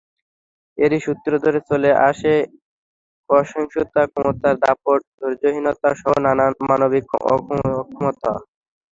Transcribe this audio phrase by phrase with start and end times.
[0.77, 2.33] এরই সূত্র ধরে চলে আসে
[3.29, 8.31] অসহিষ্ণুতা, ক্ষমতার দাপট, ধৈর্যহীনতাসহ নানান মানবিক অক্ষমতা।